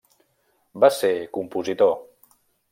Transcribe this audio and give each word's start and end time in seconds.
Va 0.85 0.89
ser 0.95 1.13
compositor. 1.39 1.95